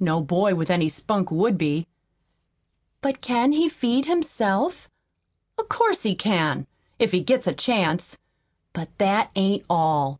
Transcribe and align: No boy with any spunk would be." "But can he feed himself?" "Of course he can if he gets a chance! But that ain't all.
No 0.00 0.22
boy 0.22 0.54
with 0.54 0.70
any 0.70 0.88
spunk 0.88 1.30
would 1.30 1.58
be." 1.58 1.86
"But 3.02 3.20
can 3.20 3.52
he 3.52 3.68
feed 3.68 4.06
himself?" 4.06 4.88
"Of 5.58 5.68
course 5.68 6.02
he 6.02 6.14
can 6.14 6.66
if 6.98 7.12
he 7.12 7.20
gets 7.20 7.46
a 7.46 7.52
chance! 7.52 8.16
But 8.72 8.88
that 8.96 9.30
ain't 9.36 9.66
all. 9.68 10.14